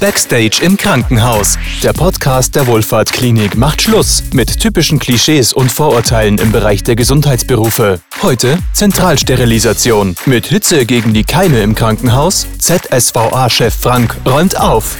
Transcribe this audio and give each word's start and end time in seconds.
Backstage 0.00 0.60
im 0.62 0.76
Krankenhaus. 0.76 1.58
Der 1.82 1.92
Podcast 1.92 2.54
der 2.54 2.66
Wohlfahrtklinik 2.66 3.56
macht 3.56 3.82
Schluss 3.82 4.24
mit 4.32 4.60
typischen 4.60 4.98
Klischees 4.98 5.52
und 5.52 5.70
Vorurteilen 5.70 6.38
im 6.38 6.52
Bereich 6.52 6.82
der 6.82 6.96
Gesundheitsberufe. 6.96 8.00
Heute 8.22 8.58
Zentralsterilisation. 8.72 10.16
Mit 10.26 10.46
Hitze 10.46 10.86
gegen 10.86 11.12
die 11.12 11.24
Keime 11.24 11.60
im 11.60 11.74
Krankenhaus. 11.74 12.46
ZSVA-Chef 12.58 13.74
Frank 13.74 14.16
räumt 14.26 14.58
auf. 14.58 14.96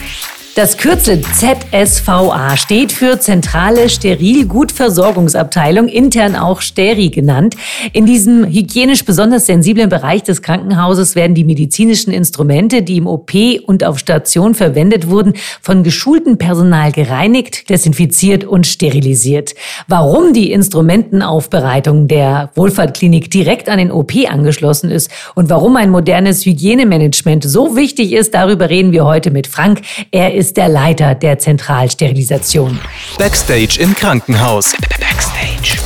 Das 0.57 0.79
Kürzel 0.79 1.20
ZSVA 1.20 2.56
steht 2.56 2.91
für 2.91 3.20
Zentrale 3.20 3.91
Sterilgutversorgungsabteilung, 3.91 5.86
intern 5.86 6.34
auch 6.34 6.62
Steri 6.62 7.11
genannt. 7.11 7.56
In 7.93 8.06
diesem 8.06 8.46
hygienisch 8.46 9.05
besonders 9.05 9.45
sensiblen 9.45 9.91
Bereich 9.91 10.23
des 10.23 10.41
Krankenhauses 10.41 11.14
werden 11.14 11.34
die 11.34 11.45
medizinischen 11.45 12.11
Instrumente, 12.11 12.80
die 12.80 12.96
im 12.96 13.06
OP 13.06 13.32
und 13.66 13.84
auf 13.84 13.98
Station 13.98 14.55
verwendet 14.55 15.11
wurden, 15.11 15.34
von 15.61 15.83
geschultem 15.83 16.38
Personal 16.38 16.91
gereinigt, 16.91 17.69
desinfiziert 17.69 18.45
und 18.45 18.66
sterilisiert. 18.66 19.55
Warum 19.88 20.33
die 20.33 20.52
Instrumentenaufbereitung 20.52 22.09
der 22.09 22.50
Wohlfahrtklinik 22.55 23.30
direkt 23.30 23.69
an 23.69 23.77
den 23.77 23.92
OP 23.92 24.14
angeschlossen 24.27 24.91
ist 24.91 25.11
und 25.34 25.50
warum 25.50 25.77
ein 25.77 25.91
modernes 25.91 26.47
Hygienemanagement 26.47 27.45
so 27.45 27.77
wichtig 27.77 28.14
ist, 28.14 28.33
darüber 28.33 28.70
reden 28.70 28.92
wir 28.92 29.05
heute 29.05 29.30
mit 29.30 29.48
Frank. 29.48 29.83
Er 30.12 30.33
ist 30.33 30.45
ist 30.46 30.56
der 30.56 30.68
Leiter 30.68 31.16
der 31.16 31.41
Zentralsterilisation. 31.41 32.78
Backstage 33.18 33.78
im 33.80 33.92
Krankenhaus. 33.96 34.77
Backstage. 35.00 35.77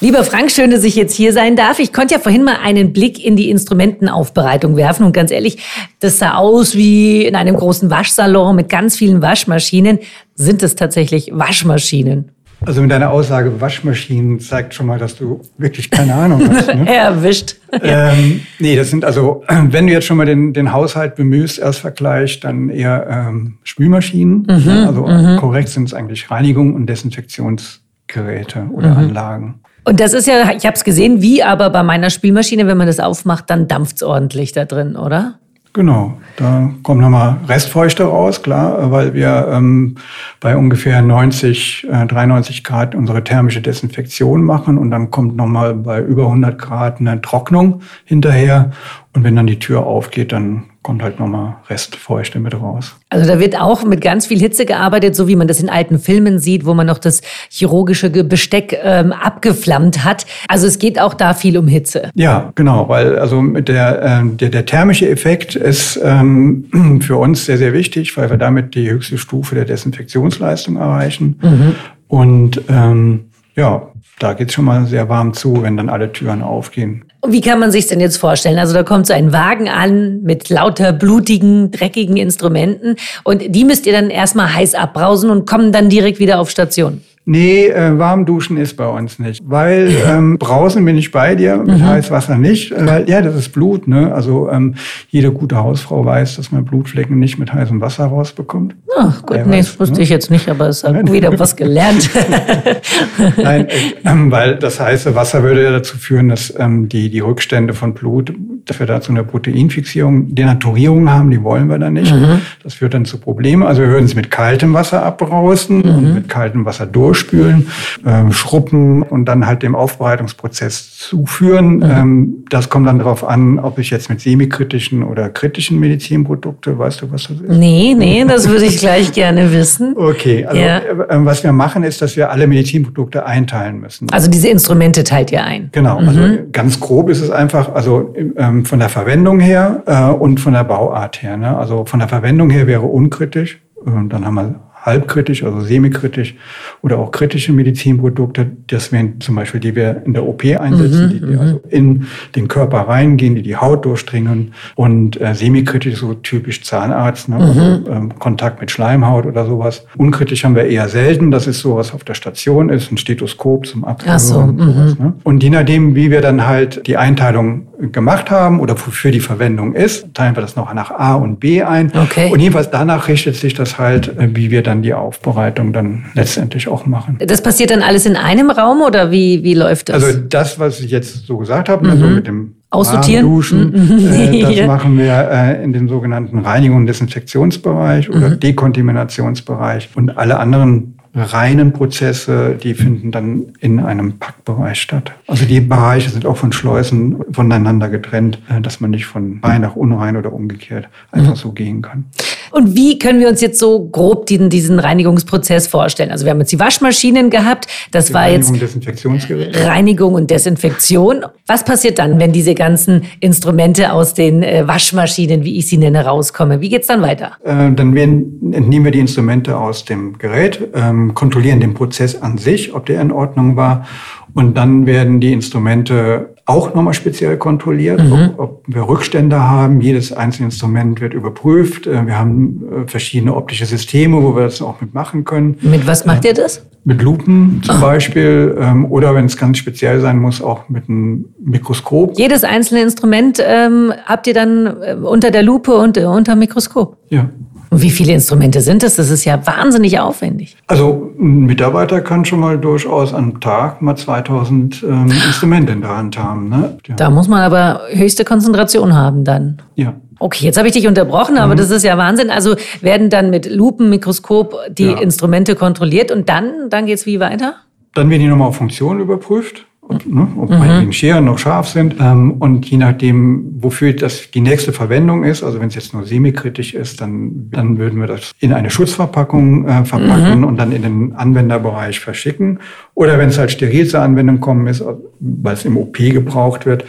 Lieber 0.00 0.24
Frank, 0.24 0.50
schön, 0.50 0.70
dass 0.70 0.84
ich 0.84 0.94
jetzt 0.96 1.14
hier 1.14 1.34
sein 1.34 1.54
darf. 1.54 1.78
Ich 1.78 1.92
konnte 1.92 2.14
ja 2.14 2.20
vorhin 2.20 2.44
mal 2.44 2.56
einen 2.62 2.94
Blick 2.94 3.22
in 3.22 3.36
die 3.36 3.50
Instrumentenaufbereitung 3.50 4.76
werfen 4.76 5.04
und 5.04 5.12
ganz 5.12 5.30
ehrlich, 5.30 5.58
das 6.00 6.18
sah 6.18 6.36
aus 6.36 6.74
wie 6.74 7.26
in 7.26 7.36
einem 7.36 7.56
großen 7.56 7.90
Waschsalon 7.90 8.56
mit 8.56 8.70
ganz 8.70 8.96
vielen 8.96 9.20
Waschmaschinen. 9.20 9.98
Sind 10.34 10.62
es 10.62 10.76
tatsächlich 10.76 11.28
Waschmaschinen? 11.34 12.33
Also 12.66 12.80
mit 12.80 12.90
deiner 12.90 13.10
Aussage 13.10 13.60
Waschmaschinen 13.60 14.40
zeigt 14.40 14.74
schon 14.74 14.86
mal, 14.86 14.98
dass 14.98 15.16
du 15.16 15.42
wirklich 15.58 15.90
keine 15.90 16.14
Ahnung 16.14 16.48
hast. 16.48 16.64
Ne? 16.74 16.92
Erwischt. 16.92 17.56
Ähm, 17.82 18.40
nee, 18.58 18.74
das 18.74 18.90
sind 18.90 19.04
also, 19.04 19.44
wenn 19.48 19.86
du 19.86 19.92
jetzt 19.92 20.06
schon 20.06 20.16
mal 20.16 20.26
den, 20.26 20.52
den 20.52 20.72
Haushalt 20.72 21.14
bemühst, 21.14 21.58
erst 21.58 21.80
Vergleich, 21.80 22.40
dann 22.40 22.68
eher 22.68 23.06
ähm, 23.08 23.58
Spülmaschinen. 23.62 24.46
Mhm, 24.48 24.86
also 24.86 25.06
mhm. 25.06 25.36
korrekt 25.36 25.68
sind 25.68 25.84
es 25.84 25.94
eigentlich 25.94 26.30
Reinigung 26.30 26.74
und 26.74 26.86
Desinfektionsgeräte 26.86 28.66
oder 28.72 28.90
mhm. 28.90 28.96
Anlagen. 28.96 29.60
Und 29.84 30.00
das 30.00 30.14
ist 30.14 30.26
ja, 30.26 30.50
ich 30.56 30.64
habe 30.64 30.74
es 30.74 30.84
gesehen, 30.84 31.20
wie 31.20 31.42
aber 31.42 31.70
bei 31.70 31.82
meiner 31.82 32.10
Spülmaschine, 32.10 32.66
wenn 32.66 32.78
man 32.78 32.86
das 32.86 33.00
aufmacht, 33.00 33.50
dann 33.50 33.68
dampft 33.68 33.96
es 33.96 34.02
ordentlich 34.02 34.52
da 34.52 34.64
drin, 34.64 34.96
oder? 34.96 35.38
Genau, 35.76 36.16
da 36.36 36.70
kommt 36.84 37.00
nochmal 37.00 37.38
Restfeuchte 37.48 38.04
raus, 38.04 38.44
klar, 38.44 38.92
weil 38.92 39.12
wir 39.12 39.48
ähm, 39.50 39.96
bei 40.38 40.56
ungefähr 40.56 41.02
90, 41.02 41.88
äh, 41.90 42.06
93 42.06 42.62
Grad 42.62 42.94
unsere 42.94 43.24
thermische 43.24 43.60
Desinfektion 43.60 44.44
machen 44.44 44.78
und 44.78 44.92
dann 44.92 45.10
kommt 45.10 45.34
nochmal 45.34 45.74
bei 45.74 46.00
über 46.00 46.26
100 46.26 46.56
Grad 46.60 47.00
eine 47.00 47.20
Trocknung 47.20 47.80
hinterher. 48.04 48.70
Und 49.14 49.24
wenn 49.24 49.34
dann 49.34 49.48
die 49.48 49.58
Tür 49.58 49.84
aufgeht, 49.84 50.30
dann 50.30 50.62
kommt 50.84 51.02
halt 51.02 51.18
nochmal 51.18 51.56
Restfeuchte 51.68 52.38
mit 52.38 52.54
raus. 52.54 52.94
Also 53.08 53.26
da 53.26 53.40
wird 53.40 53.58
auch 53.58 53.84
mit 53.84 54.02
ganz 54.02 54.26
viel 54.26 54.38
Hitze 54.38 54.66
gearbeitet, 54.66 55.16
so 55.16 55.26
wie 55.26 55.34
man 55.34 55.48
das 55.48 55.60
in 55.60 55.70
alten 55.70 55.98
Filmen 55.98 56.38
sieht, 56.38 56.66
wo 56.66 56.74
man 56.74 56.86
noch 56.86 56.98
das 56.98 57.22
chirurgische 57.48 58.10
Besteck 58.10 58.78
ähm, 58.82 59.10
abgeflammt 59.12 60.04
hat. 60.04 60.26
Also 60.46 60.66
es 60.66 60.78
geht 60.78 61.00
auch 61.00 61.14
da 61.14 61.32
viel 61.32 61.56
um 61.56 61.66
Hitze. 61.66 62.10
Ja, 62.14 62.52
genau, 62.54 62.88
weil 62.88 63.18
also 63.18 63.40
mit 63.40 63.68
der, 63.68 64.02
äh, 64.02 64.36
der, 64.36 64.50
der 64.50 64.66
thermische 64.66 65.08
Effekt 65.08 65.56
ist 65.56 65.98
ähm, 66.04 67.00
für 67.00 67.16
uns 67.16 67.46
sehr, 67.46 67.56
sehr 67.56 67.72
wichtig, 67.72 68.14
weil 68.18 68.28
wir 68.28 68.36
damit 68.36 68.74
die 68.74 68.90
höchste 68.90 69.16
Stufe 69.16 69.54
der 69.54 69.64
Desinfektionsleistung 69.64 70.76
erreichen. 70.76 71.40
Mhm. 71.40 71.74
Und 72.08 72.60
ähm, 72.68 73.24
ja, 73.56 73.90
da 74.18 74.32
geht 74.32 74.48
es 74.48 74.54
schon 74.54 74.64
mal 74.64 74.86
sehr 74.86 75.08
warm 75.08 75.32
zu, 75.34 75.62
wenn 75.62 75.76
dann 75.76 75.88
alle 75.88 76.12
Türen 76.12 76.42
aufgehen. 76.42 77.04
Wie 77.26 77.40
kann 77.40 77.58
man 77.58 77.70
sich 77.70 77.86
denn 77.86 78.00
jetzt 78.00 78.16
vorstellen? 78.16 78.58
Also 78.58 78.74
da 78.74 78.82
kommt 78.82 79.06
so 79.06 79.14
ein 79.14 79.32
Wagen 79.32 79.68
an 79.68 80.22
mit 80.22 80.50
lauter 80.50 80.92
blutigen, 80.92 81.70
dreckigen 81.70 82.16
Instrumenten 82.16 82.96
und 83.22 83.42
die 83.54 83.64
müsst 83.64 83.86
ihr 83.86 83.92
dann 83.92 84.10
erstmal 84.10 84.52
heiß 84.52 84.74
abbrausen 84.74 85.30
und 85.30 85.46
kommen 85.46 85.72
dann 85.72 85.88
direkt 85.88 86.18
wieder 86.18 86.40
auf 86.40 86.50
Station. 86.50 87.02
Nee, 87.26 87.68
äh, 87.68 87.98
warm 87.98 88.26
duschen 88.26 88.58
ist 88.58 88.76
bei 88.76 88.86
uns 88.86 89.18
nicht. 89.18 89.42
Weil 89.46 89.90
ähm, 90.06 90.36
brausen 90.38 90.84
bin 90.84 90.98
ich 90.98 91.10
bei 91.10 91.34
dir, 91.34 91.56
mit 91.56 91.78
mhm. 91.78 91.86
Heißwasser 91.86 92.36
nicht. 92.36 92.70
Äh, 92.70 92.86
weil, 92.86 93.08
ja, 93.08 93.22
das 93.22 93.34
ist 93.34 93.48
Blut. 93.50 93.88
Ne? 93.88 94.12
Also 94.14 94.50
ähm, 94.50 94.74
jede 95.08 95.32
gute 95.32 95.56
Hausfrau 95.56 96.04
weiß, 96.04 96.36
dass 96.36 96.52
man 96.52 96.66
Blutflecken 96.66 97.18
nicht 97.18 97.38
mit 97.38 97.50
heißem 97.50 97.80
Wasser 97.80 98.04
rausbekommt. 98.04 98.76
Ach 98.98 99.22
gut, 99.22 99.38
nee, 99.46 99.58
weiß, 99.58 99.66
das 99.68 99.80
wusste 99.80 99.96
ne? 99.96 100.02
ich 100.02 100.10
jetzt 100.10 100.30
nicht, 100.30 100.50
aber 100.50 100.68
es 100.68 100.84
hat 100.84 101.10
wieder 101.10 101.38
was 101.38 101.56
gelernt. 101.56 102.10
Nein, 103.42 103.68
äh, 103.68 103.94
weil 104.04 104.56
das 104.56 104.78
heiße 104.78 105.14
Wasser 105.14 105.42
würde 105.42 105.62
ja 105.62 105.70
dazu 105.70 105.96
führen, 105.96 106.28
dass 106.28 106.52
ähm, 106.58 106.90
die, 106.90 107.08
die 107.08 107.20
Rückstände 107.20 107.72
von 107.72 107.94
Blut, 107.94 108.34
dass 108.66 108.78
wir 108.78 108.86
dazu 108.86 109.12
eine 109.12 109.24
Proteinfixierung, 109.24 110.34
Denaturierung 110.34 111.10
haben, 111.10 111.30
die 111.30 111.42
wollen 111.42 111.68
wir 111.68 111.78
dann 111.78 111.94
nicht. 111.94 112.12
Mhm. 112.12 112.40
Das 112.62 112.74
führt 112.74 112.94
dann 112.94 113.04
zu 113.04 113.18
Problemen. 113.18 113.62
Also 113.62 113.82
wir 113.82 113.88
würden 113.88 114.04
es 114.04 114.14
mit 114.14 114.30
kaltem 114.30 114.74
Wasser 114.74 115.04
abbrausen 115.04 115.78
mhm. 115.78 115.94
und 115.94 116.14
mit 116.14 116.28
kaltem 116.28 116.64
Wasser 116.64 116.86
durch 116.86 117.14
durchspülen, 117.14 117.68
äh, 118.04 118.32
schruppen 118.32 119.02
und 119.02 119.26
dann 119.26 119.46
halt 119.46 119.62
dem 119.62 119.74
Aufbereitungsprozess 119.74 120.96
zuführen. 120.98 121.76
Mhm. 121.76 121.82
Ähm, 121.82 122.44
das 122.50 122.68
kommt 122.68 122.86
dann 122.86 122.98
darauf 122.98 123.26
an, 123.26 123.58
ob 123.58 123.78
ich 123.78 123.90
jetzt 123.90 124.08
mit 124.10 124.20
semikritischen 124.20 125.02
oder 125.02 125.28
kritischen 125.28 125.78
Medizinprodukte, 125.78 126.78
weißt 126.78 127.02
du, 127.02 127.12
was 127.12 127.28
das 127.28 127.40
ist? 127.40 127.48
Nee, 127.48 127.94
nee, 127.96 128.24
das 128.26 128.48
würde 128.48 128.64
ich 128.64 128.78
gleich 128.78 129.12
gerne 129.12 129.52
wissen. 129.52 129.94
Okay, 129.96 130.44
also 130.44 130.60
ja. 130.60 130.78
äh, 130.78 131.24
was 131.24 131.44
wir 131.44 131.52
machen, 131.52 131.84
ist, 131.84 132.02
dass 132.02 132.16
wir 132.16 132.30
alle 132.30 132.46
Medizinprodukte 132.46 133.26
einteilen 133.26 133.80
müssen. 133.80 134.10
Also 134.10 134.30
diese 134.30 134.48
Instrumente 134.48 135.04
teilt 135.04 135.30
ihr 135.32 135.44
ein? 135.44 135.68
Genau, 135.72 135.98
also 135.98 136.10
mhm. 136.10 136.24
also 136.24 136.38
ganz 136.52 136.80
grob 136.80 137.10
ist 137.10 137.20
es 137.20 137.30
einfach, 137.30 137.74
also 137.74 138.14
ähm, 138.36 138.53
von 138.64 138.78
der 138.78 138.88
Verwendung 138.88 139.40
her 139.40 139.82
äh, 139.86 140.10
und 140.10 140.38
von 140.38 140.52
der 140.52 140.64
Bauart 140.64 141.22
her. 141.22 141.36
Ne? 141.36 141.56
Also 141.56 141.84
von 141.84 141.98
der 141.98 142.08
Verwendung 142.08 142.50
her 142.50 142.66
wäre 142.66 142.82
unkritisch. 142.82 143.60
Und 143.74 144.10
dann 144.10 144.24
haben 144.24 144.34
wir 144.34 144.54
halbkritisch, 144.84 145.42
also 145.42 145.60
semikritisch 145.60 146.34
oder 146.82 146.98
auch 146.98 147.10
kritische 147.10 147.52
Medizinprodukte. 147.52 148.46
Das 148.66 148.92
wären 148.92 149.20
zum 149.20 149.34
Beispiel, 149.34 149.60
die 149.60 149.74
wir 149.74 150.02
in 150.04 150.12
der 150.12 150.26
OP 150.26 150.44
einsetzen, 150.44 151.06
mhm, 151.06 151.10
die, 151.10 151.20
die 151.20 151.32
mhm. 151.32 151.38
also 151.38 151.60
in 151.70 152.06
den 152.36 152.48
Körper 152.48 152.80
reingehen, 152.80 153.34
die 153.34 153.42
die 153.42 153.56
Haut 153.56 153.84
durchdringen 153.84 154.52
und 154.74 155.20
äh, 155.20 155.34
semikritisch 155.34 155.96
so 155.96 156.14
typisch 156.14 156.62
Zahnarzt, 156.62 157.28
ne? 157.28 157.36
also, 157.36 157.60
mhm. 157.60 157.84
ähm, 157.88 158.18
Kontakt 158.18 158.60
mit 158.60 158.70
Schleimhaut 158.70 159.24
oder 159.26 159.46
sowas. 159.46 159.86
Unkritisch 159.96 160.44
haben 160.44 160.54
wir 160.54 160.66
eher 160.66 160.88
selten. 160.88 161.30
Das 161.30 161.46
ist 161.46 161.60
so, 161.60 161.76
was 161.76 161.94
auf 161.94 162.04
der 162.04 162.14
Station 162.14 162.68
ist, 162.68 162.92
ein 162.92 162.98
Stethoskop 162.98 163.66
zum 163.66 163.84
Abhören. 163.84 164.18
So, 164.18 164.38
und, 164.38 164.58
sowas, 164.58 164.98
mhm. 164.98 165.04
ne? 165.04 165.12
und 165.24 165.42
je 165.42 165.50
nachdem, 165.50 165.94
wie 165.94 166.10
wir 166.10 166.20
dann 166.20 166.46
halt 166.46 166.86
die 166.86 166.98
Einteilung 166.98 167.68
gemacht 167.92 168.30
haben 168.30 168.60
oder 168.60 168.74
wofür 168.74 169.10
die 169.10 169.20
Verwendung 169.20 169.74
ist, 169.74 170.14
teilen 170.14 170.36
wir 170.36 170.40
das 170.40 170.56
noch 170.56 170.72
nach 170.74 170.90
A 170.90 171.14
und 171.14 171.40
B 171.40 171.62
ein. 171.62 171.92
Okay. 171.94 172.30
Und 172.30 172.40
jedenfalls 172.40 172.70
danach 172.70 173.08
richtet 173.08 173.36
sich 173.36 173.54
das 173.54 173.78
halt, 173.78 174.16
äh, 174.18 174.34
wie 174.34 174.50
wir 174.50 174.62
dann 174.62 174.73
die 174.82 174.94
Aufbereitung 174.94 175.72
dann 175.72 176.06
letztendlich 176.14 176.68
auch 176.68 176.86
machen. 176.86 177.18
Das 177.26 177.42
passiert 177.42 177.70
dann 177.70 177.82
alles 177.82 178.06
in 178.06 178.16
einem 178.16 178.50
Raum 178.50 178.82
oder 178.82 179.10
wie, 179.10 179.42
wie 179.42 179.54
läuft 179.54 179.88
das? 179.88 180.02
Also 180.02 180.18
das, 180.18 180.58
was 180.58 180.80
ich 180.80 180.90
jetzt 180.90 181.26
so 181.26 181.36
gesagt 181.36 181.68
habe, 181.68 181.88
also 181.88 181.96
mhm. 181.96 182.02
also 182.04 182.16
mit 182.16 182.26
dem 182.26 182.54
Aussortieren? 182.70 183.24
Duschen, 183.24 183.70
mhm. 183.70 184.12
äh, 184.12 184.42
das 184.56 184.66
machen 184.66 184.98
wir 184.98 185.28
äh, 185.30 185.62
in 185.62 185.72
dem 185.72 185.88
sogenannten 185.88 186.40
Reinigung- 186.40 186.78
und 186.78 186.86
Desinfektionsbereich 186.86 188.10
oder 188.10 188.30
mhm. 188.30 188.40
Dekontaminationsbereich 188.40 189.90
und 189.94 190.16
alle 190.16 190.38
anderen 190.38 190.98
reinen 191.14 191.72
Prozesse, 191.72 192.58
die 192.60 192.74
finden 192.74 193.12
dann 193.12 193.52
in 193.60 193.78
einem 193.78 194.18
Packbereich 194.18 194.80
statt. 194.80 195.12
Also 195.28 195.44
die 195.44 195.60
Bereiche 195.60 196.10
sind 196.10 196.26
auch 196.26 196.36
von 196.36 196.52
Schleusen 196.52 197.22
voneinander 197.32 197.88
getrennt, 197.88 198.38
äh, 198.48 198.60
dass 198.60 198.80
man 198.80 198.90
nicht 198.90 199.06
von 199.06 199.40
rein 199.42 199.60
nach 199.60 199.76
unrein 199.76 200.16
oder 200.16 200.32
umgekehrt 200.32 200.88
einfach 201.12 201.30
mhm. 201.30 201.36
so 201.36 201.52
gehen 201.52 201.82
kann. 201.82 202.06
Und 202.50 202.76
wie 202.76 202.98
können 202.98 203.18
wir 203.18 203.28
uns 203.28 203.40
jetzt 203.40 203.58
so 203.58 203.88
grob 203.88 204.26
diesen, 204.26 204.48
diesen 204.48 204.78
Reinigungsprozess 204.78 205.66
vorstellen? 205.66 206.10
Also 206.10 206.24
wir 206.24 206.30
haben 206.30 206.38
jetzt 206.38 206.52
die 206.52 206.60
Waschmaschinen 206.60 207.30
gehabt, 207.30 207.66
das 207.90 208.06
die 208.06 208.14
war 208.14 208.22
Reinigung, 208.22 208.54
jetzt 208.54 209.66
Reinigung 209.66 210.14
und 210.14 210.30
Desinfektion. 210.30 211.24
Was 211.46 211.62
passiert 211.62 211.98
dann, 211.98 212.18
wenn 212.18 212.32
diese 212.32 212.54
ganzen 212.54 213.02
Instrumente 213.20 213.92
aus 213.92 214.14
den 214.14 214.42
äh, 214.42 214.66
Waschmaschinen, 214.66 215.44
wie 215.44 215.58
ich 215.58 215.66
sie 215.66 215.76
nenne, 215.76 216.06
rauskommen? 216.06 216.62
Wie 216.62 216.70
geht's 216.70 216.86
dann 216.86 217.02
weiter? 217.02 217.32
Äh, 217.44 217.70
dann 217.72 217.94
werden, 217.94 218.54
entnehmen 218.54 218.86
wir 218.86 218.92
die 218.92 219.00
Instrumente 219.00 219.58
aus 219.58 219.84
dem 219.84 220.16
Gerät, 220.16 220.66
ähm, 220.74 221.12
kontrollieren 221.12 221.60
den 221.60 221.74
Prozess 221.74 222.20
an 222.20 222.38
sich, 222.38 222.74
ob 222.74 222.86
der 222.86 223.02
in 223.02 223.12
Ordnung 223.12 223.56
war. 223.56 223.86
Und 224.32 224.56
dann 224.56 224.86
werden 224.86 225.20
die 225.20 225.34
Instrumente 225.34 226.34
auch 226.46 226.74
nochmal 226.74 226.94
speziell 226.94 227.36
kontrolliert, 227.36 228.02
mhm. 228.02 228.12
ob, 228.12 228.38
ob, 228.38 228.64
wir 228.66 228.88
Rückstände 228.88 229.38
haben. 229.38 229.82
Jedes 229.82 230.14
einzelne 230.14 230.46
Instrument 230.46 231.02
wird 231.02 231.12
überprüft. 231.12 231.86
Äh, 231.86 232.06
wir 232.06 232.18
haben 232.18 232.62
äh, 232.84 232.88
verschiedene 232.88 233.34
optische 233.34 233.66
Systeme, 233.66 234.22
wo 234.22 234.34
wir 234.34 234.44
das 234.44 234.62
auch 234.62 234.80
mitmachen 234.80 235.24
können. 235.24 235.58
Mit 235.60 235.86
was 235.86 236.06
macht 236.06 236.24
ihr 236.24 236.32
das? 236.32 236.62
Mit 236.86 237.00
Lupen 237.00 237.62
zum. 237.64 237.80
Beispiel 237.80 238.56
ähm, 238.60 238.84
oder 238.90 239.14
wenn 239.14 239.24
es 239.24 239.38
ganz 239.38 239.58
speziell 239.58 240.00
sein 240.00 240.18
muss, 240.18 240.42
auch 240.42 240.68
mit 240.68 240.88
einem 240.88 241.26
Mikroskop. 241.42 242.18
Jedes 242.18 242.44
einzelne 242.44 242.82
Instrument 242.82 243.42
ähm, 243.42 243.92
habt 244.04 244.26
ihr 244.26 244.34
dann 244.34 244.66
äh, 244.66 244.94
unter 244.94 245.30
der 245.30 245.42
Lupe 245.42 245.74
und 245.74 245.96
äh, 245.96 246.04
unter 246.04 246.34
dem 246.34 246.40
Mikroskop? 246.40 246.98
Ja. 247.08 247.30
Und 247.74 247.82
wie 247.82 247.90
viele 247.90 248.12
Instrumente 248.12 248.60
sind 248.60 248.84
das? 248.84 248.94
Das 248.94 249.10
ist 249.10 249.24
ja 249.24 249.44
wahnsinnig 249.46 249.98
aufwendig. 249.98 250.56
Also 250.68 251.12
ein 251.18 251.46
Mitarbeiter 251.46 252.02
kann 252.02 252.24
schon 252.24 252.38
mal 252.38 252.56
durchaus 252.56 253.12
am 253.12 253.40
Tag 253.40 253.82
mal 253.82 253.96
2000 253.96 254.84
ähm, 254.84 255.10
Instrumente 255.26 255.72
in 255.72 255.80
der 255.80 255.96
Hand 255.96 256.16
haben. 256.16 256.48
Ne? 256.50 256.78
Ja. 256.86 256.94
Da 256.94 257.10
muss 257.10 257.26
man 257.26 257.40
aber 257.40 257.80
höchste 257.90 258.24
Konzentration 258.24 258.94
haben 258.94 259.24
dann. 259.24 259.56
Ja. 259.74 259.94
Okay, 260.18 260.44
jetzt 260.44 260.56
habe 260.56 260.68
ich 260.68 260.74
dich 260.74 260.86
unterbrochen, 260.86 261.36
aber 261.38 261.54
mhm. 261.54 261.58
das 261.58 261.70
ist 261.70 261.82
ja 261.82 261.98
Wahnsinn. 261.98 262.30
Also 262.30 262.56
werden 262.80 263.10
dann 263.10 263.30
mit 263.30 263.50
Lupen, 263.50 263.90
Mikroskop 263.90 264.54
die 264.70 264.86
ja. 264.86 264.98
Instrumente 264.98 265.54
kontrolliert 265.54 266.10
und 266.10 266.28
dann, 266.28 266.70
dann 266.70 266.86
geht 266.86 266.98
es 266.98 267.06
wie 267.06 267.20
weiter? 267.20 267.56
Dann 267.94 268.10
werden 268.10 268.22
die 268.22 268.28
nochmal 268.28 268.48
auf 268.48 268.56
Funktion 268.56 269.00
überprüft 269.00 269.66
und, 269.86 270.12
ne, 270.12 270.26
ob 270.38 270.50
mhm. 270.50 270.58
meinetwegen 270.58 270.92
Scheren 270.92 271.26
noch 271.26 271.38
scharf 271.38 271.68
sind. 271.68 271.96
Ähm, 272.00 272.32
und 272.38 272.66
je 272.66 272.78
nachdem, 272.78 273.56
wofür 273.58 273.92
das 273.92 274.30
die 274.30 274.40
nächste 274.40 274.72
Verwendung 274.72 275.24
ist, 275.24 275.42
also 275.42 275.60
wenn 275.60 275.68
es 275.68 275.74
jetzt 275.74 275.92
nur 275.92 276.04
semikritisch 276.04 276.74
ist, 276.74 277.00
dann, 277.00 277.50
dann 277.50 277.78
würden 277.78 278.00
wir 278.00 278.06
das 278.06 278.32
in 278.40 278.52
eine 278.52 278.70
Schutzverpackung 278.70 279.68
äh, 279.68 279.84
verpacken 279.84 280.38
mhm. 280.38 280.44
und 280.44 280.56
dann 280.56 280.72
in 280.72 280.82
den 280.82 281.12
Anwenderbereich 281.14 282.00
verschicken. 282.00 282.60
Oder 282.94 283.18
wenn 283.18 283.28
es 283.28 283.38
halt 283.38 283.50
steril 283.50 283.86
zur 283.86 284.00
Anwendung 284.00 284.40
kommen 284.40 284.66
ist, 284.66 284.82
weil 285.20 285.54
es 285.54 285.64
im 285.64 285.76
OP 285.76 285.96
gebraucht 285.98 286.66
wird, 286.66 286.84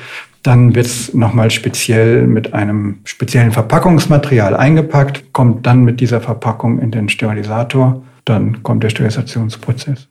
dann 0.46 0.76
wird 0.76 0.86
es 0.86 1.14
nochmal 1.14 1.50
speziell 1.50 2.28
mit 2.28 2.54
einem 2.54 3.00
speziellen 3.04 3.52
Verpackungsmaterial 3.52 4.56
eingepackt, 4.56 5.34
kommt 5.34 5.66
dann 5.66 5.84
mit 5.84 6.00
dieser 6.00 6.22
Verpackung 6.22 6.80
in 6.80 6.92
den 6.92 7.10
Sterilisator, 7.10 8.04
dann 8.26 8.62
kommt 8.62 8.84
der 8.84 8.90
Sterilisationsprozess. 8.90 10.08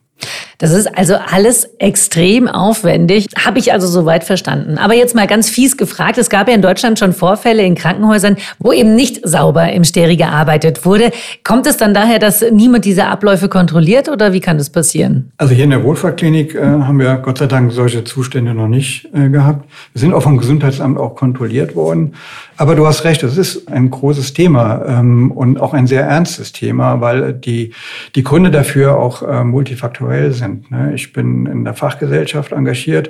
Das 0.57 0.71
ist 0.71 0.87
also 0.97 1.15
alles 1.15 1.65
extrem 1.79 2.47
aufwendig, 2.47 3.27
habe 3.43 3.59
ich 3.59 3.73
also 3.73 3.87
soweit 3.87 4.23
verstanden. 4.23 4.77
Aber 4.77 4.93
jetzt 4.93 5.15
mal 5.15 5.27
ganz 5.27 5.49
fies 5.49 5.77
gefragt, 5.77 6.17
es 6.17 6.29
gab 6.29 6.47
ja 6.47 6.55
in 6.55 6.61
Deutschland 6.61 6.99
schon 6.99 7.13
Vorfälle 7.13 7.63
in 7.63 7.75
Krankenhäusern, 7.75 8.37
wo 8.59 8.71
eben 8.71 8.95
nicht 8.95 9.27
sauber 9.27 9.71
im 9.71 9.83
Steri 9.83 10.15
gearbeitet 10.15 10.85
wurde. 10.85 11.11
Kommt 11.43 11.67
es 11.67 11.77
dann 11.77 11.93
daher, 11.93 12.19
dass 12.19 12.43
niemand 12.51 12.85
diese 12.85 13.07
Abläufe 13.07 13.49
kontrolliert 13.49 14.09
oder 14.09 14.33
wie 14.33 14.39
kann 14.39 14.57
das 14.57 14.69
passieren? 14.69 15.31
Also 15.37 15.53
hier 15.53 15.65
in 15.65 15.69
der 15.71 15.83
Wohlfahrtklinik 15.83 16.55
äh, 16.55 16.61
haben 16.61 16.99
wir 16.99 17.15
Gott 17.17 17.37
sei 17.37 17.47
Dank 17.47 17.71
solche 17.71 18.03
Zustände 18.03 18.53
noch 18.53 18.67
nicht 18.67 19.09
äh, 19.13 19.29
gehabt. 19.29 19.69
Wir 19.93 19.99
sind 19.99 20.13
auch 20.13 20.23
vom 20.23 20.37
Gesundheitsamt 20.37 20.97
auch 20.97 21.15
kontrolliert 21.15 21.75
worden. 21.75 22.13
Aber 22.57 22.75
du 22.75 22.87
hast 22.87 23.03
recht, 23.03 23.21
es 23.23 23.37
ist 23.37 23.67
ein 23.67 23.89
großes 23.89 24.33
Thema 24.33 24.83
ähm, 24.87 25.31
und 25.31 25.59
auch 25.59 25.73
ein 25.73 25.87
sehr 25.87 26.03
ernstes 26.03 26.53
Thema, 26.53 27.01
weil 27.01 27.33
die, 27.33 27.73
die 28.15 28.23
Gründe 28.23 28.49
dafür 28.51 28.97
auch 28.97 29.21
äh, 29.21 29.43
multifaktoriell 29.43 30.31
sind. 30.31 30.44
Ne? 30.47 30.93
Ich 30.95 31.13
bin 31.13 31.45
in 31.45 31.63
der 31.63 31.73
Fachgesellschaft 31.73 32.51
engagiert 32.51 33.09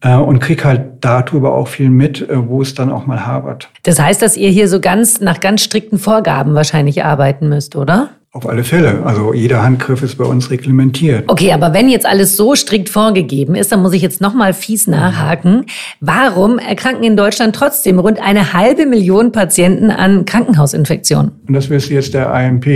äh, 0.00 0.16
und 0.16 0.40
krieg 0.40 0.64
halt 0.64 0.82
darüber 1.00 1.54
auch 1.54 1.68
viel 1.68 1.90
mit, 1.90 2.28
äh, 2.28 2.48
wo 2.48 2.62
es 2.62 2.74
dann 2.74 2.90
auch 2.90 3.06
mal 3.06 3.26
habert. 3.26 3.70
Das 3.82 4.00
heißt, 4.00 4.22
dass 4.22 4.36
ihr 4.36 4.50
hier 4.50 4.68
so 4.68 4.80
ganz 4.80 5.20
nach 5.20 5.40
ganz 5.40 5.62
strikten 5.62 5.98
Vorgaben 5.98 6.54
wahrscheinlich 6.54 7.04
arbeiten 7.04 7.48
müsst, 7.48 7.76
oder? 7.76 8.10
Auf 8.36 8.46
alle 8.46 8.64
Fälle. 8.64 9.02
Also 9.06 9.32
jeder 9.32 9.62
Handgriff 9.62 10.02
ist 10.02 10.16
bei 10.16 10.24
uns 10.24 10.50
reglementiert. 10.50 11.24
Okay, 11.26 11.52
aber 11.52 11.72
wenn 11.72 11.88
jetzt 11.88 12.04
alles 12.04 12.36
so 12.36 12.54
strikt 12.54 12.90
vorgegeben 12.90 13.54
ist, 13.54 13.72
dann 13.72 13.80
muss 13.80 13.94
ich 13.94 14.02
jetzt 14.02 14.20
nochmal 14.20 14.52
fies 14.52 14.86
nachhaken. 14.86 15.64
Warum 16.00 16.58
erkranken 16.58 17.02
in 17.02 17.16
Deutschland 17.16 17.56
trotzdem 17.56 17.98
rund 17.98 18.20
eine 18.20 18.52
halbe 18.52 18.84
Million 18.84 19.32
Patienten 19.32 19.90
an 19.90 20.26
Krankenhausinfektionen? 20.26 21.32
Und 21.48 21.54
das 21.54 21.70
wirst 21.70 21.88
du 21.88 21.94
jetzt 21.94 22.12
der 22.12 22.30
AMP 22.30 22.66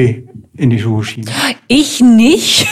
in 0.60 0.70
die 0.70 0.78
Schuhe 0.78 1.02
schieben. 1.02 1.30
Ich 1.68 2.00
nicht. 2.00 2.66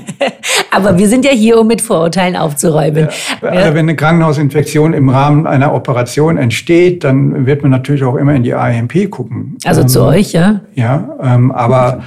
aber 0.70 0.96
wir 0.98 1.08
sind 1.08 1.24
ja 1.24 1.32
hier, 1.32 1.58
um 1.58 1.66
mit 1.66 1.80
Vorurteilen 1.80 2.36
aufzuräumen. 2.36 3.08
Ja, 3.42 3.48
also 3.48 3.74
wenn 3.74 3.80
eine 3.80 3.96
Krankenhausinfektion 3.96 4.92
im 4.92 5.08
Rahmen 5.08 5.46
einer 5.46 5.74
Operation 5.74 6.36
entsteht, 6.36 7.04
dann 7.04 7.46
wird 7.46 7.62
man 7.62 7.70
natürlich 7.70 8.04
auch 8.04 8.16
immer 8.16 8.34
in 8.34 8.42
die 8.42 8.54
AMP 8.54 9.10
gucken. 9.10 9.56
Also 9.64 9.82
ähm, 9.82 9.88
zu 9.88 10.02
euch, 10.02 10.32
ja? 10.32 10.60
Ja, 10.74 11.08
ähm, 11.22 11.50
aber 11.52 12.02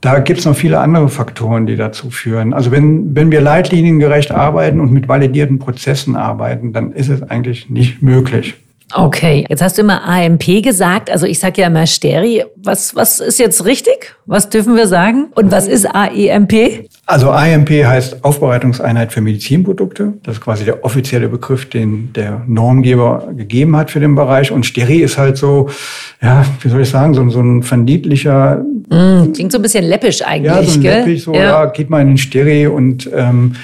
da 0.00 0.18
gibt 0.18 0.40
es 0.40 0.46
noch 0.46 0.56
viele 0.56 0.80
andere 0.80 1.08
Faktoren, 1.08 1.66
die 1.66 1.76
dazu 1.76 2.10
führen. 2.10 2.52
Also 2.52 2.72
wenn, 2.72 3.14
wenn 3.14 3.30
wir 3.30 3.40
leitliniengerecht 3.40 4.32
arbeiten 4.32 4.80
und 4.80 4.92
mit 4.92 5.08
validierten 5.08 5.58
Prozessen 5.58 6.16
arbeiten, 6.16 6.72
dann 6.72 6.92
ist 6.92 7.08
es 7.08 7.22
eigentlich 7.22 7.70
nicht 7.70 8.02
möglich. 8.02 8.54
Okay, 8.94 9.46
jetzt 9.48 9.62
hast 9.62 9.78
du 9.78 9.82
immer 9.82 10.06
AMP 10.06 10.62
gesagt, 10.62 11.10
also 11.10 11.26
ich 11.26 11.38
sage 11.38 11.62
ja 11.62 11.68
immer 11.68 11.86
Steri. 11.86 12.44
Was, 12.56 12.94
was 12.94 13.20
ist 13.20 13.38
jetzt 13.38 13.64
richtig? 13.64 14.14
Was 14.26 14.50
dürfen 14.50 14.76
wir 14.76 14.86
sagen? 14.86 15.28
Und 15.34 15.50
was 15.50 15.66
ist 15.66 15.86
AEMP? 15.86 16.88
Also 17.06 17.30
AMP 17.30 17.70
heißt 17.70 18.24
Aufbereitungseinheit 18.24 19.12
für 19.12 19.20
Medizinprodukte. 19.20 20.14
Das 20.22 20.36
ist 20.36 20.40
quasi 20.40 20.64
der 20.64 20.84
offizielle 20.84 21.28
Begriff, 21.28 21.68
den 21.68 22.12
der 22.12 22.42
Normgeber 22.46 23.28
gegeben 23.36 23.76
hat 23.76 23.90
für 23.90 24.00
den 24.00 24.14
Bereich. 24.14 24.52
Und 24.52 24.66
Steri 24.66 24.98
ist 24.98 25.18
halt 25.18 25.36
so, 25.36 25.68
ja, 26.20 26.44
wie 26.60 26.68
soll 26.68 26.82
ich 26.82 26.90
sagen, 26.90 27.14
so, 27.14 27.28
so 27.30 27.40
ein 27.40 27.62
verniedlicher... 27.62 28.64
Mm, 28.90 29.32
klingt 29.32 29.52
so 29.52 29.58
ein 29.58 29.62
bisschen 29.62 29.84
läppisch 29.84 30.22
eigentlich, 30.22 30.52
Ja, 30.52 30.62
so 30.62 30.78
ein 30.78 30.80
gell? 30.82 30.98
läppig, 31.00 31.22
so, 31.22 31.34
ja. 31.34 31.40
ja, 31.40 31.66
geht 31.66 31.90
mal 31.90 32.02
in 32.02 32.08
den 32.08 32.18
Steri 32.18 32.66
und... 32.66 33.10
Ähm, 33.14 33.56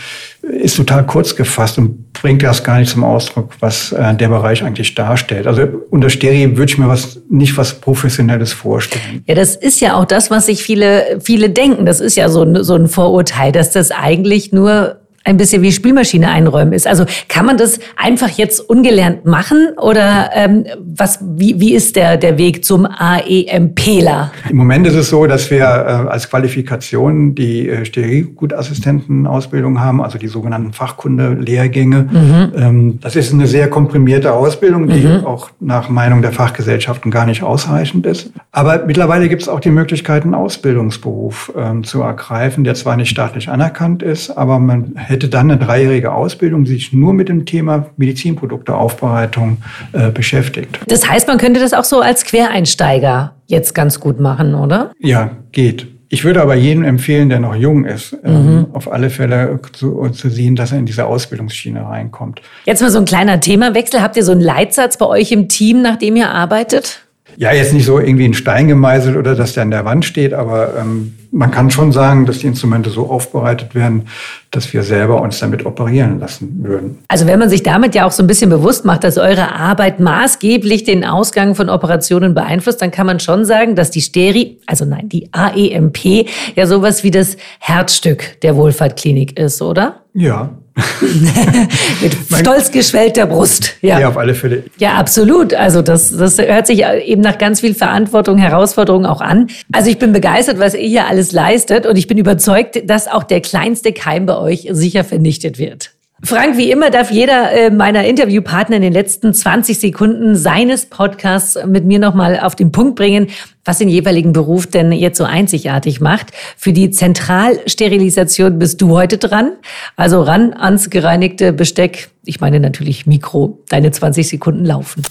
ist 0.50 0.77
total 0.77 1.05
kurz 1.06 1.37
gefasst 1.37 1.79
und 1.79 2.12
bringt 2.12 2.43
das 2.43 2.65
gar 2.65 2.79
nicht 2.79 2.91
zum 2.91 3.05
Ausdruck, 3.05 3.53
was 3.61 3.93
äh, 3.93 4.15
der 4.15 4.29
Bereich 4.29 4.62
eigentlich 4.62 4.95
darstellt. 4.95 5.47
Also 5.47 5.62
unter 5.91 6.11
Stereo 6.11 6.56
würde 6.56 6.71
ich 6.71 6.79
mir 6.79 6.89
was 6.89 7.21
nicht 7.31 7.56
was 7.56 7.75
Professionelles 7.75 8.53
vorstellen. 8.53 9.23
Ja, 9.27 9.35
das 9.35 9.56
ist 9.56 9.81
ja 9.81 9.95
auch 9.95 10.05
das, 10.05 10.31
was 10.31 10.47
sich 10.47 10.62
viele, 10.62 11.19
viele 11.23 11.50
denken. 11.50 11.87
Das 11.87 12.00
ist 12.00 12.17
ja 12.17 12.29
so, 12.29 12.62
so 12.62 12.75
ein 12.75 12.89
Vorurteil, 12.89 13.53
dass 13.53 13.71
das 13.71 13.91
eigentlich 13.91 14.53
nur 14.53 15.00
ein 15.29 15.37
bisschen 15.37 15.63
wie 15.63 15.71
Spielmaschine 15.73 16.29
einräumen 16.31 16.73
ist. 16.73 16.87
Also 16.87 17.05
kann 17.29 17.45
man 17.45 17.57
das 17.57 17.79
einfach 17.97 18.31
jetzt 18.31 18.61
ungelernt 18.61 19.27
machen 19.27 19.69
oder 19.77 20.31
ähm, 20.35 20.65
was, 20.81 21.19
wie, 21.23 21.61
wie 21.61 21.75
ist 21.75 21.97
der, 21.97 22.17
der 22.17 22.39
Weg 22.39 22.65
zum 22.65 22.87
AEMPler? 22.87 24.33
Im 24.49 24.57
Moment 24.57 24.87
ist 24.87 24.95
es 24.95 25.11
so, 25.11 25.27
dass 25.27 25.51
wir 25.51 25.65
äh, 25.65 26.09
als 26.09 26.31
Qualifikation 26.31 27.35
die 27.35 27.69
äh, 27.69 27.85
Sterilgutassistentenausbildung 27.85 29.81
haben, 29.81 30.03
also 30.03 30.19
die 30.19 30.29
sogenannten 30.29 30.73
Fachkunde-Lehrgänge. 30.73 32.09
Mhm. 32.11 32.53
Ähm, 32.57 32.99
das 33.01 33.15
ist 33.15 33.33
eine 33.33 33.47
sehr 33.47 33.69
komprimierte 33.69 34.33
Ausbildung, 34.33 34.89
die 34.89 35.07
mhm. 35.07 35.27
auch 35.27 35.51
nach 35.61 35.91
Meinung 35.91 36.23
der 36.23 36.33
Fachgesellschaften 36.33 37.11
gar 37.11 37.27
nicht 37.27 37.43
ausreichend 37.43 38.07
ist. 38.07 38.33
Aber 38.51 38.85
mittlerweile 38.87 39.29
gibt 39.29 39.43
es 39.43 39.49
auch 39.49 39.61
die 39.61 39.71
Möglichkeit, 39.71 40.23
einen 40.23 40.35
Ausbildungsberuf 40.35 41.53
ähm, 41.57 41.85
zu 41.85 42.01
ergreifen, 42.01 42.65
der 42.65 42.75
zwar 42.75 42.97
nicht 42.97 43.11
staatlich 43.11 43.51
anerkannt 43.51 44.03
ist, 44.03 44.31
aber 44.31 44.59
man 44.59 44.93
hätte 44.97 45.18
hätte 45.19 45.29
dann 45.29 45.50
eine 45.50 45.59
dreijährige 45.59 46.12
Ausbildung, 46.12 46.62
die 46.62 46.70
sich 46.70 46.93
nur 46.93 47.12
mit 47.12 47.29
dem 47.29 47.44
Thema 47.44 47.87
Medizinprodukteaufbereitung 47.97 49.59
äh, 49.93 50.11
beschäftigt. 50.11 50.79
Das 50.87 51.09
heißt, 51.11 51.26
man 51.26 51.38
könnte 51.38 51.59
das 51.59 51.73
auch 51.73 51.82
so 51.82 52.00
als 52.00 52.25
Quereinsteiger 52.25 53.35
jetzt 53.47 53.75
ganz 53.75 53.99
gut 53.99 54.20
machen, 54.20 54.55
oder? 54.55 54.93
Ja, 55.00 55.32
geht. 55.50 55.88
Ich 56.09 56.25
würde 56.25 56.40
aber 56.40 56.54
jedem 56.54 56.85
empfehlen, 56.85 57.28
der 57.28 57.40
noch 57.40 57.57
jung 57.57 57.85
ist, 57.85 58.16
ähm, 58.25 58.33
mhm. 58.33 58.66
auf 58.73 58.90
alle 58.90 59.11
Fälle 59.11 59.59
zu, 59.73 60.09
zu, 60.11 60.31
sehen, 60.31 60.54
dass 60.54 60.71
er 60.71 60.78
in 60.78 60.87
diese 60.87 61.04
Ausbildungsschiene 61.04 61.85
reinkommt. 61.85 62.40
Jetzt 62.64 62.81
mal 62.81 62.90
so 62.90 62.99
ein 62.99 63.04
kleiner 63.04 63.40
Themawechsel. 63.40 64.00
Habt 64.00 64.16
ihr 64.16 64.25
so 64.25 64.33
einen 64.33 64.40
Leitsatz 64.40 64.97
bei 64.97 65.07
euch 65.07 65.33
im 65.33 65.49
Team, 65.49 65.83
nach 65.83 65.97
dem 65.97 66.14
ihr 66.14 66.31
arbeitet? 66.31 67.08
Ja, 67.40 67.52
jetzt 67.52 67.73
nicht 67.73 67.85
so 67.85 68.00
irgendwie 68.00 68.25
in 68.25 68.35
Stein 68.35 68.66
gemeißelt 68.66 69.16
oder 69.16 69.37
dass 69.37 69.52
der 69.52 69.62
an 69.62 69.71
der 69.71 69.85
Wand 69.85 70.04
steht, 70.04 70.35
aber 70.35 70.76
ähm, 70.76 71.14
man 71.30 71.52
kann 71.52 71.71
schon 71.71 71.92
sagen, 71.92 72.26
dass 72.26 72.38
die 72.38 72.49
Instrumente 72.49 72.90
so 72.90 73.09
aufbereitet 73.09 73.76
werden, 73.76 74.09
dass 74.50 74.73
wir 74.73 74.83
selber 74.83 75.23
uns 75.23 75.38
damit 75.38 75.64
operieren 75.64 76.18
lassen 76.18 76.64
würden. 76.64 76.99
Also 77.07 77.28
wenn 77.28 77.38
man 77.38 77.49
sich 77.49 77.62
damit 77.62 77.95
ja 77.95 78.07
auch 78.07 78.11
so 78.11 78.25
ein 78.25 78.26
bisschen 78.26 78.50
bewusst 78.50 78.85
macht, 78.85 79.04
dass 79.04 79.18
eure 79.18 79.54
Arbeit 79.54 80.00
maßgeblich 80.00 80.83
den 80.83 81.04
Ausgang 81.04 81.54
von 81.54 81.68
Operationen 81.68 82.35
beeinflusst, 82.35 82.83
dann 82.83 82.90
kann 82.90 83.07
man 83.07 83.21
schon 83.21 83.45
sagen, 83.45 83.76
dass 83.76 83.92
die 83.92 84.00
Steri, 84.00 84.59
also 84.66 84.85
nein, 84.85 85.09
die 85.09 85.28
AEMP 85.33 86.26
ja 86.57 86.66
sowas 86.66 87.04
wie 87.04 87.12
das 87.12 87.37
Herzstück 87.61 88.40
der 88.42 88.57
Wohlfahrtklinik 88.57 89.38
ist, 89.38 89.62
oder? 89.62 90.00
Ja, 90.12 90.50
Mit 92.00 92.16
stolz 92.38 92.70
geschwellter 92.70 93.26
Brust. 93.26 93.75
Ja. 93.82 94.00
ja, 94.00 94.08
auf 94.08 94.16
alle 94.16 94.35
Fälle. 94.35 94.64
Ja, 94.78 94.94
absolut. 94.94 95.54
Also 95.54 95.82
das, 95.82 96.16
das 96.16 96.38
hört 96.38 96.66
sich 96.66 96.85
eben 96.85 97.23
nach 97.23 97.38
ganz 97.38 97.61
viel 97.61 97.75
Verantwortung, 97.75 98.38
Herausforderung 98.38 99.06
auch 99.06 99.20
an. 99.20 99.49
Also 99.73 99.90
ich 99.90 99.99
bin 99.99 100.12
begeistert, 100.12 100.58
was 100.58 100.75
ihr 100.75 100.88
hier 100.88 101.06
alles 101.06 101.32
leistet 101.32 101.87
und 101.87 101.97
ich 101.97 102.06
bin 102.06 102.18
überzeugt, 102.18 102.88
dass 102.88 103.08
auch 103.08 103.25
der 103.25 103.40
kleinste 103.40 103.92
Keim 103.92 104.26
bei 104.26 104.37
euch 104.38 104.68
sicher 104.70 105.04
vernichtet 105.04 105.58
wird. 105.58 105.90
Frank, 106.25 106.57
wie 106.57 106.73
immer 106.73 106.91
darf 106.91 107.13
jeder 107.13 107.53
äh, 107.53 107.71
meiner 107.71 108.05
Interviewpartner 108.05 108.77
in 108.77 108.83
den 108.83 108.93
letzten 108.93 109.33
20 109.33 109.79
Sekunden 109.79 110.35
seines 110.35 110.87
Podcasts 110.87 111.57
mit 111.65 111.85
mir 111.85 112.01
nochmal 112.01 112.41
auf 112.41 112.57
den 112.57 112.73
Punkt 112.73 112.97
bringen, 112.97 113.29
was 113.65 113.79
den 113.79 113.89
jeweiligen 113.89 114.33
Beruf 114.33 114.67
denn 114.67 114.91
jetzt 114.91 115.19
so 115.19 115.25
einzigartig 115.25 116.01
macht. 116.01 116.33
Für 116.57 116.73
die 116.73 116.91
Zentralsterilisation 116.91 118.59
bist 118.59 118.83
du 118.83 118.97
heute 118.97 119.19
dran. 119.19 119.53
Also 119.95 120.21
ran 120.23 120.53
ans 120.55 120.91
gereinigte 120.91 121.53
Besteck. 121.53 122.11
Ich 122.25 122.41
meine 122.41 122.59
natürlich 122.59 123.07
Mikro. 123.07 123.61
Deine 123.69 123.93
20 123.93 124.27
Sekunden 124.27 124.65
laufen. 124.65 125.03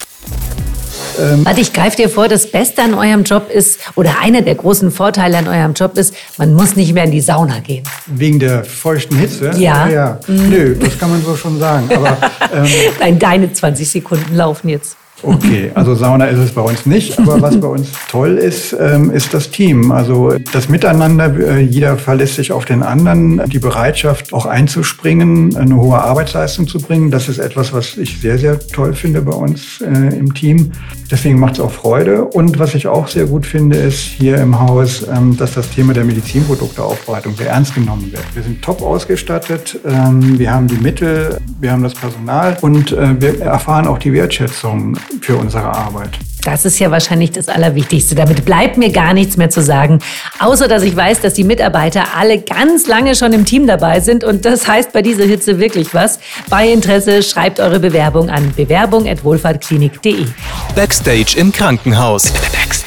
Ähm, 1.19 1.45
Warte, 1.45 1.61
ich 1.61 1.73
greife 1.73 1.97
dir 1.97 2.09
vor, 2.09 2.27
das 2.27 2.49
Beste 2.49 2.81
an 2.81 2.93
eurem 2.93 3.23
Job 3.23 3.49
ist, 3.49 3.79
oder 3.95 4.19
einer 4.21 4.41
der 4.41 4.55
großen 4.55 4.91
Vorteile 4.91 5.37
an 5.37 5.47
eurem 5.47 5.73
Job 5.73 5.97
ist, 5.97 6.13
man 6.37 6.53
muss 6.53 6.75
nicht 6.75 6.93
mehr 6.93 7.03
in 7.03 7.11
die 7.11 7.21
Sauna 7.21 7.59
gehen. 7.59 7.83
Wegen 8.05 8.39
der 8.39 8.63
feuchten 8.63 9.17
Hitze? 9.17 9.51
Ja. 9.57 9.87
ja. 9.87 10.19
Mhm. 10.27 10.49
Nö, 10.49 10.75
das 10.75 10.97
kann 10.97 11.09
man 11.09 11.23
so 11.23 11.35
schon 11.35 11.59
sagen. 11.59 11.89
Aber, 11.93 12.17
ähm, 12.53 12.67
Nein, 12.99 13.19
deine 13.19 13.51
20 13.51 13.89
Sekunden 13.89 14.35
laufen 14.35 14.69
jetzt. 14.69 14.97
Okay, 15.23 15.71
also 15.73 15.95
Sauna 15.95 16.25
ist 16.25 16.37
es 16.37 16.51
bei 16.51 16.61
uns 16.61 16.85
nicht, 16.85 17.17
aber 17.17 17.41
was 17.41 17.59
bei 17.59 17.67
uns 17.67 17.89
toll 18.09 18.37
ist, 18.37 18.75
ähm, 18.79 19.09
ist 19.09 19.33
das 19.33 19.49
Team. 19.49 19.91
Also 19.91 20.35
das 20.53 20.69
Miteinander, 20.69 21.33
äh, 21.39 21.59
jeder 21.59 21.97
verlässt 21.97 22.35
sich 22.35 22.51
auf 22.51 22.65
den 22.65 22.83
anderen, 22.83 23.41
die 23.49 23.57
Bereitschaft 23.57 24.31
auch 24.31 24.45
einzuspringen, 24.45 25.55
eine 25.55 25.75
hohe 25.75 25.97
Arbeitsleistung 25.97 26.67
zu 26.67 26.79
bringen, 26.79 27.09
das 27.09 27.29
ist 27.29 27.39
etwas, 27.39 27.73
was 27.73 27.97
ich 27.97 28.21
sehr, 28.21 28.37
sehr 28.37 28.59
toll 28.59 28.93
finde 28.93 29.21
bei 29.23 29.33
uns 29.33 29.81
äh, 29.81 30.15
im 30.15 30.35
Team. 30.35 30.71
Deswegen 31.09 31.39
macht 31.39 31.53
es 31.53 31.61
auch 31.61 31.71
Freude. 31.71 32.25
Und 32.25 32.59
was 32.59 32.75
ich 32.75 32.87
auch 32.87 33.07
sehr 33.07 33.25
gut 33.25 33.45
finde, 33.45 33.77
ist 33.77 33.99
hier 33.99 34.37
im 34.37 34.59
Haus, 34.59 35.05
ähm, 35.07 35.35
dass 35.37 35.53
das 35.53 35.69
Thema 35.69 35.93
der 35.93 36.03
Medizinprodukteaufbereitung 36.03 37.35
sehr 37.35 37.49
ernst 37.49 37.73
genommen 37.73 38.11
wird. 38.11 38.23
Wir 38.35 38.43
sind 38.43 38.61
top 38.61 38.81
ausgestattet, 38.81 39.79
ähm, 39.85 40.37
wir 40.37 40.53
haben 40.53 40.67
die 40.67 40.77
Mittel, 40.77 41.39
wir 41.59 41.71
haben 41.71 41.81
das 41.81 41.93
Personal 41.93 42.57
und 42.61 42.91
äh, 42.91 43.19
wir 43.19 43.41
erfahren 43.41 43.87
auch 43.87 43.97
die 43.97 44.13
Wertschätzung 44.13 44.97
für 45.21 45.37
unsere 45.37 45.65
Arbeit. 45.65 46.11
Das 46.43 46.63
ist 46.63 46.79
ja 46.79 46.89
wahrscheinlich 46.91 47.31
das 47.31 47.49
Allerwichtigste. 47.49 48.15
Damit 48.15 48.45
bleibt 48.45 48.77
mir 48.77 48.89
gar 48.89 49.13
nichts 49.13 49.35
mehr 49.35 49.49
zu 49.49 49.61
sagen. 49.61 49.99
Außer, 50.39 50.69
dass 50.69 50.83
ich 50.83 50.95
weiß, 50.95 51.19
dass 51.19 51.33
die 51.33 51.43
Mitarbeiter 51.43 52.15
alle 52.15 52.39
ganz 52.39 52.87
lange 52.87 53.15
schon 53.15 53.33
im 53.33 53.43
Team 53.43 53.67
dabei 53.67 53.99
sind. 53.99 54.23
Und 54.23 54.45
das 54.45 54.65
heißt 54.65 54.93
bei 54.93 55.01
dieser 55.01 55.25
Hitze 55.25 55.59
wirklich 55.59 55.93
was. 55.93 56.19
Bei 56.49 56.69
Interesse 56.69 57.21
schreibt 57.21 57.59
eure 57.59 57.81
Bewerbung 57.81 58.29
an 58.29 58.53
bewerbung.wohlfahrtklinik.de. 58.55 60.25
Backstage 60.73 61.35
im 61.37 61.51
Krankenhaus. 61.51 62.31
Backstage. 62.31 62.86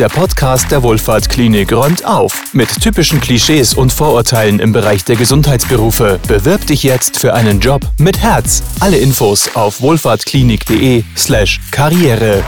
Der 0.00 0.08
Podcast 0.08 0.70
der 0.70 0.82
Wohlfahrtklinik 0.82 1.74
räumt 1.74 2.06
auf 2.06 2.54
mit 2.54 2.70
typischen 2.80 3.20
Klischees 3.20 3.74
und 3.74 3.92
Vorurteilen 3.92 4.58
im 4.58 4.72
Bereich 4.72 5.04
der 5.04 5.16
Gesundheitsberufe. 5.16 6.18
Bewirb 6.26 6.66
dich 6.66 6.82
jetzt 6.82 7.18
für 7.18 7.34
einen 7.34 7.60
Job 7.60 7.82
mit 7.98 8.18
Herz. 8.18 8.62
Alle 8.80 8.96
Infos 8.96 9.54
auf 9.54 9.82
wohlfahrtklinik.de/slash 9.82 11.60
Karriere. 11.70 12.42